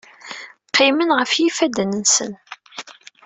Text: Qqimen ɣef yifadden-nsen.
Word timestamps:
Qqimen 0.67 1.09
ɣef 1.17 1.31
yifadden-nsen. 1.39 2.31